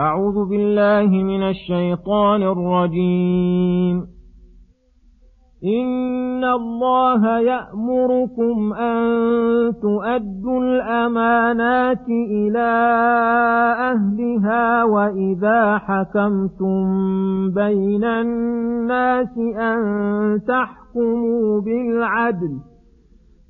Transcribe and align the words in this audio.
أعوذ 0.00 0.48
بالله 0.48 1.22
من 1.22 1.42
الشيطان 1.42 2.42
الرجيم. 2.42 4.06
إن 5.64 6.44
الله 6.44 7.38
يأمركم 7.38 8.72
أن 8.72 9.02
تؤدوا 9.82 10.60
الأمانات 10.60 12.08
إلى 12.08 12.72
أهلها 13.92 14.84
وإذا 14.84 15.78
حكمتم 15.78 16.84
بين 17.50 18.04
الناس 18.04 19.38
أن 19.58 19.78
تحكموا 20.48 21.60
بالعدل. 21.60 22.58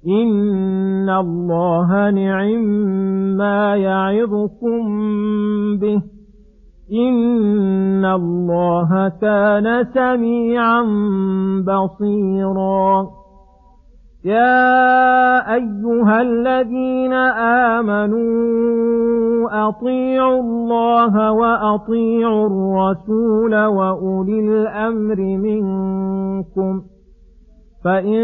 إن 0.08 1.08
الله 1.10 2.10
نعم 2.10 2.64
ما 3.36 3.76
يعظكم 3.76 4.80
به. 5.78 6.19
إن 6.92 8.04
الله 8.04 9.12
كان 9.20 9.84
سميعا 9.94 10.82
بصيرا. 11.66 13.20
يا 14.24 15.54
أيها 15.54 16.22
الذين 16.22 17.12
آمنوا 17.82 19.68
أطيعوا 19.68 20.40
الله 20.40 21.32
وأطيعوا 21.32 22.46
الرسول 22.46 23.64
وأولي 23.64 24.40
الأمر 24.40 25.16
منكم 25.16 26.82
فإن 27.84 28.22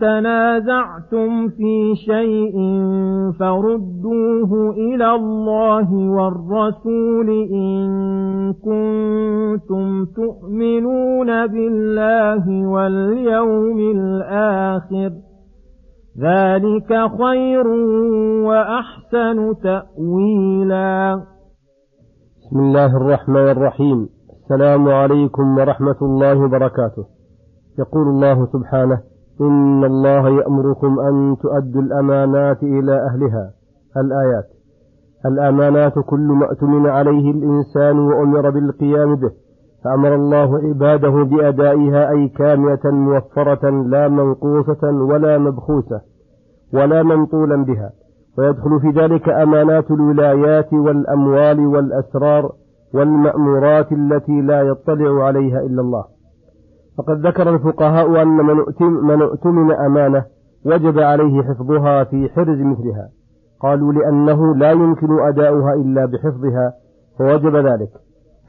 تنازعتم 0.00 1.48
في 1.48 1.94
شيء 2.06 2.56
فردوه 3.38 4.70
إلى 4.70 5.14
الله 5.14 5.94
والرسول 5.94 7.28
إن 7.52 7.80
كنتم 8.52 10.04
تؤمنون 10.04 11.46
بالله 11.46 12.68
واليوم 12.68 13.78
الآخر 13.78 15.10
ذلك 16.20 17.10
خير 17.22 17.66
وأحسن 18.46 19.54
تأويلا. 19.62 21.22
بسم 22.40 22.58
الله 22.60 22.96
الرحمن 22.96 23.48
الرحيم. 23.50 24.08
السلام 24.30 24.88
عليكم 24.88 25.58
ورحمة 25.58 25.96
الله 26.02 26.44
وبركاته. 26.44 27.19
يقول 27.78 28.08
الله 28.08 28.46
سبحانه 28.46 29.00
إن 29.40 29.84
الله 29.84 30.28
يأمركم 30.28 31.00
أن 31.00 31.36
تؤدوا 31.42 31.82
الأمانات 31.82 32.62
إلى 32.62 32.92
أهلها. 32.92 33.50
الآيات. 33.96 34.44
الأمانات 35.26 35.98
كل 35.98 36.26
ما 36.26 36.46
اؤتمن 36.46 36.86
عليه 36.86 37.30
الإنسان 37.30 37.98
وأمر 37.98 38.50
بالقيام 38.50 39.14
به. 39.14 39.30
فأمر 39.84 40.14
الله 40.14 40.58
عباده 40.58 41.10
بأدائها 41.10 42.10
أي 42.10 42.28
كاملة 42.28 42.80
موفرة 42.84 43.70
لا 43.70 44.08
منقوصة 44.08 44.88
ولا 44.88 45.38
مبخوسة 45.38 46.00
ولا 46.74 47.02
منطولا 47.02 47.64
بها. 47.64 47.90
ويدخل 48.38 48.80
في 48.80 49.00
ذلك 49.00 49.28
أمانات 49.28 49.90
الولايات 49.90 50.72
والأموال 50.72 51.66
والأسرار 51.66 52.52
والمأمورات 52.94 53.92
التي 53.92 54.40
لا 54.40 54.62
يطلع 54.62 55.24
عليها 55.24 55.60
إلا 55.60 55.82
الله. 55.82 56.04
فقد 57.00 57.26
ذكر 57.26 57.54
الفقهاء 57.54 58.22
أن 58.22 58.36
من 59.06 59.22
اؤتمن 59.22 59.72
أمانة 59.72 60.24
وجب 60.66 60.98
عليه 60.98 61.42
حفظها 61.42 62.04
في 62.04 62.28
حرز 62.28 62.60
مثلها. 62.60 63.08
قالوا 63.60 63.92
لأنه 63.92 64.54
لا 64.56 64.70
يمكن 64.70 65.20
أداؤها 65.20 65.74
إلا 65.74 66.06
بحفظها 66.06 66.72
فوجب 67.18 67.56
ذلك. 67.56 67.88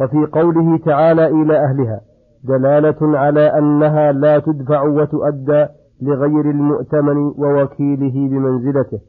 وفي 0.02 0.26
قوله 0.32 0.78
تعالى 0.78 1.28
إلى 1.28 1.58
أهلها 1.58 2.02
دلالة 2.44 3.18
على 3.18 3.58
أنها 3.58 4.12
لا 4.12 4.40
تدفع 4.40 4.82
وتؤدى 4.82 5.66
لغير 6.02 6.50
المؤتمن 6.50 7.17
ووكيله 7.17 8.30
بمنزلته. 8.30 9.00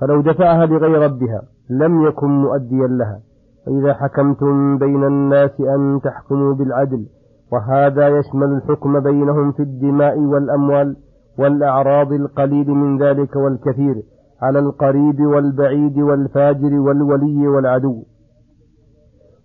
فلو 0.00 0.20
دفعها 0.20 0.66
لغير 0.66 1.02
ربها 1.02 1.42
لم 1.70 2.02
يكن 2.02 2.28
مؤديا 2.28 2.86
لها. 2.86 3.20
فإذا 3.66 3.94
حكمتم 3.94 4.78
بين 4.78 5.04
الناس 5.04 5.60
أن 5.60 6.00
تحكموا 6.04 6.54
بالعدل 6.54 7.06
وهذا 7.52 8.08
يشمل 8.08 8.52
الحكم 8.52 9.00
بينهم 9.00 9.52
في 9.52 9.62
الدماء 9.62 10.18
والأموال 10.18 10.96
والأعراض 11.38 12.12
القليل 12.12 12.70
من 12.70 12.98
ذلك 13.02 13.36
والكثير 13.36 14.02
على 14.42 14.58
القريب 14.58 15.20
والبعيد 15.20 15.98
والفاجر 15.98 16.74
والولي 16.74 17.48
والعدو. 17.48 18.02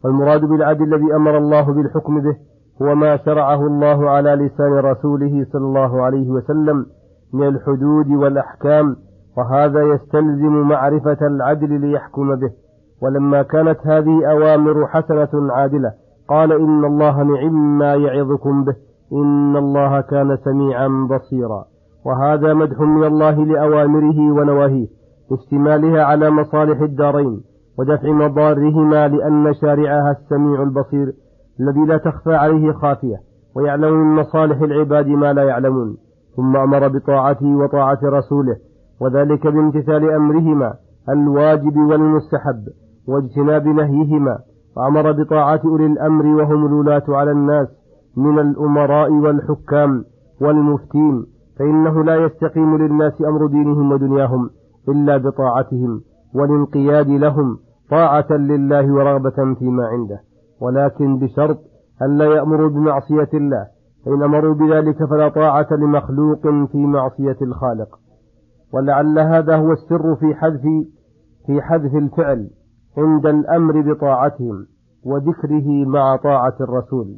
والمراد 0.03 0.41
بالعدل 0.45 0.83
الذي 0.83 1.15
أمر 1.15 1.37
الله 1.37 1.73
بالحكم 1.73 2.19
به 2.21 2.35
هو 2.81 2.95
ما 2.95 3.17
شرعه 3.17 3.67
الله 3.67 4.09
على 4.09 4.35
لسان 4.35 4.73
رسوله 4.73 5.45
صلى 5.51 5.65
الله 5.65 6.01
عليه 6.01 6.29
وسلم 6.29 6.85
من 7.33 7.47
الحدود 7.47 8.07
والأحكام 8.07 8.95
وهذا 9.37 9.81
يستلزم 9.81 10.61
معرفة 10.61 11.17
العدل 11.27 11.81
ليحكم 11.81 12.35
به. 12.35 12.51
ولما 13.01 13.41
كانت 13.41 13.79
هذه 13.87 14.31
أوامر 14.31 14.87
حسنة 14.87 15.53
عادلة 15.53 15.93
قال 16.27 16.51
إن 16.51 16.85
الله 16.85 17.23
نعم 17.23 17.77
ما 17.77 17.95
يعظكم 17.95 18.63
به. 18.63 18.75
إن 19.13 19.55
الله 19.55 20.01
كان 20.01 20.37
سميعا 20.37 21.07
بصيرا. 21.09 21.65
وهذا 22.05 22.53
مدح 22.53 22.79
من 22.79 23.03
الله 23.03 23.45
لأوامره 23.45 24.19
ونواهيه 24.19 24.87
اشتمالها 25.31 26.03
على 26.03 26.29
مصالح 26.29 26.81
الدارين 26.81 27.41
ودفع 27.79 28.11
مضارهما 28.11 29.07
لأن 29.07 29.53
شارعها 29.53 30.11
السميع 30.11 30.61
البصير 30.61 31.13
الذي 31.59 31.85
لا 31.87 31.97
تخفى 31.97 32.35
عليه 32.35 32.71
خافية 32.71 33.17
ويعلم 33.55 33.93
من 33.93 34.15
مصالح 34.15 34.61
العباد 34.61 35.07
ما 35.07 35.33
لا 35.33 35.43
يعلمون. 35.43 35.97
ثم 36.35 36.57
أمر 36.57 36.87
بطاعته 36.87 37.55
وطاعة 37.55 37.99
رسوله 38.03 38.55
وذلك 39.01 39.47
بامتثال 39.47 40.11
أمرهما 40.11 40.73
الواجب 41.09 41.77
والمستحب 41.77 42.63
واجتناب 43.07 43.67
نهيهما 43.67 44.39
وأمر 44.77 45.11
بطاعة 45.11 45.61
أولي 45.65 45.85
الأمر 45.85 46.25
وهم 46.25 46.65
الولاة 46.65 47.03
على 47.09 47.31
الناس 47.31 47.67
من 48.17 48.39
الأمراء 48.39 49.11
والحكام 49.11 50.05
والمفتين 50.41 51.25
فإنه 51.59 52.03
لا 52.03 52.15
يستقيم 52.15 52.77
للناس 52.77 53.21
أمر 53.21 53.47
دينهم 53.47 53.91
ودنياهم 53.91 54.49
إلا 54.89 55.17
بطاعتهم 55.17 56.01
والانقياد 56.35 57.09
لهم 57.09 57.57
طاعة 57.89 58.31
لله 58.31 58.93
ورغبة 58.93 59.55
فيما 59.59 59.85
عنده. 59.85 60.19
ولكن 60.61 61.19
بشرط 61.19 61.57
ألا 62.01 62.25
يأمروا 62.25 62.69
بمعصية 62.69 63.29
الله 63.33 63.67
فإن 64.05 64.23
أمروا 64.23 64.53
بذلك 64.53 65.05
فلا 65.05 65.29
طاعة 65.29 65.67
لمخلوق 65.71 66.41
في 66.71 66.77
معصية 66.77 67.37
الخالق. 67.41 67.99
ولعل 68.73 69.19
هذا 69.19 69.55
هو 69.55 69.71
السر 69.71 70.15
في 70.15 70.35
حذف 70.35 70.61
في 71.45 71.61
حذف 71.61 71.95
الفعل. 71.95 72.49
عند 72.97 73.25
الأمر 73.25 73.93
بطاعتهم 73.93 74.65
وذكره 75.05 75.67
مع 75.85 76.15
طاعة 76.15 76.55
الرسول. 76.61 77.15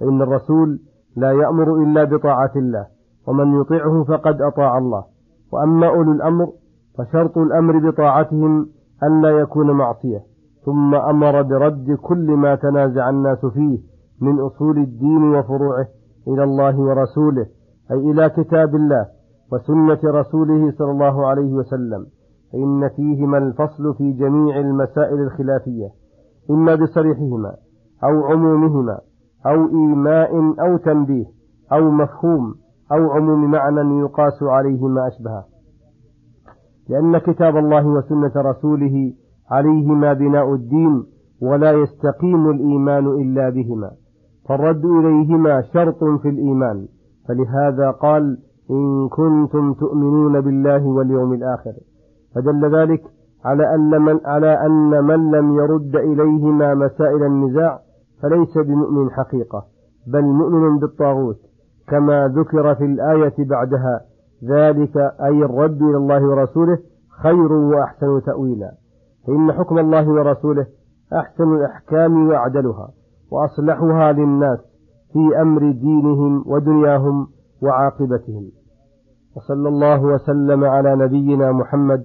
فإن 0.00 0.22
الرسول 0.22 0.80
لا 1.16 1.32
يأمر 1.32 1.82
إلا 1.82 2.04
بطاعة 2.04 2.52
الله 2.56 2.86
ومن 3.26 3.60
يطيعه 3.60 4.04
فقد 4.04 4.42
أطاع 4.42 4.78
الله. 4.78 5.04
وأما 5.52 5.88
أولو 5.88 6.12
الأمر 6.12 6.48
فشرط 6.98 7.38
الأمر 7.38 7.90
بطاعتهم 7.90 8.68
أن 9.02 9.22
لا 9.22 9.30
يكون 9.30 9.70
معصية. 9.70 10.22
ثم 10.64 10.94
أمر 10.94 11.42
برد 11.42 11.98
كل 12.02 12.30
ما 12.30 12.54
تنازع 12.54 13.10
الناس 13.10 13.46
فيه 13.46 13.78
من 14.20 14.40
أصول 14.40 14.78
الدين 14.78 15.34
وفروعه 15.34 15.86
إلى 16.28 16.44
الله 16.44 16.80
ورسوله 16.80 17.46
أي 17.90 17.96
إلى 17.96 18.28
كتاب 18.28 18.74
الله 18.74 19.06
وسنة 19.52 19.98
رسوله 20.04 20.70
صلى 20.70 20.90
الله 20.90 21.26
عليه 21.26 21.52
وسلم. 21.54 22.06
فإن 22.52 22.88
فيهما 22.96 23.38
الفصل 23.38 23.94
في 23.94 24.12
جميع 24.12 24.60
المسائل 24.60 25.20
الخلافية 25.20 25.88
إما 26.50 26.74
بصريحهما 26.74 27.54
أو 28.04 28.24
عمومهما 28.24 28.98
أو 29.46 29.68
إيماء 29.68 30.60
أو 30.60 30.76
تنبيه 30.76 31.24
أو 31.72 31.90
مفهوم 31.90 32.54
أو 32.92 33.10
عموم 33.10 33.50
معنى 33.50 34.00
يقاس 34.00 34.42
عليه 34.42 34.88
ما 34.88 35.08
أشبهه. 35.08 35.44
لأن 36.88 37.18
كتاب 37.18 37.56
الله 37.56 37.86
وسنة 37.86 38.32
رسوله 38.36 39.12
عليهما 39.50 40.12
بناء 40.12 40.54
الدين 40.54 41.04
ولا 41.42 41.72
يستقيم 41.72 42.50
الإيمان 42.50 43.06
إلا 43.06 43.50
بهما 43.50 43.90
فالرد 44.48 44.84
إليهما 44.84 45.62
شرط 45.62 46.04
في 46.04 46.28
الإيمان. 46.28 46.86
فلهذا 47.28 47.90
قال 47.90 48.38
إن 48.70 49.08
كنتم 49.08 49.72
تؤمنون 49.72 50.40
بالله 50.40 50.86
واليوم 50.86 51.32
الآخر. 51.32 51.72
فدل 52.34 52.76
ذلك 52.76 53.02
على 53.44 53.74
أن 53.74 54.02
من 54.02 54.20
على 54.24 54.66
أن 54.66 55.04
من 55.04 55.30
لم 55.30 55.54
يرد 55.54 55.96
إليهما 55.96 56.74
مسائل 56.74 57.22
النزاع 57.22 57.80
فليس 58.22 58.58
بمؤمن 58.58 59.10
حقيقة 59.10 59.64
بل 60.06 60.22
مؤمن 60.22 60.78
بالطاغوت 60.78 61.36
كما 61.88 62.28
ذكر 62.28 62.74
في 62.74 62.84
الآية 62.84 63.34
بعدها 63.38 64.00
ذلك 64.44 64.96
أي 64.96 65.44
الرد 65.44 65.82
إلى 65.82 65.96
الله 65.96 66.22
ورسوله 66.24 66.78
خير 67.22 67.52
وأحسن 67.52 68.22
تأويلا. 68.26 68.72
فإن 69.26 69.52
حكم 69.52 69.78
الله 69.78 70.08
ورسوله 70.08 70.66
أحسن 71.12 71.56
الأحكام 71.56 72.28
وأعدلها 72.28 72.90
وأصلحها 73.30 74.12
للناس 74.12 74.58
في 75.12 75.40
أمر 75.42 75.70
دينهم 75.70 76.44
ودنياهم 76.46 77.26
وعاقبتهم. 77.62 78.50
وصلى 79.36 79.68
الله 79.68 80.02
وسلم 80.02 80.64
على 80.64 80.96
نبينا 80.96 81.52
محمد 81.52 82.04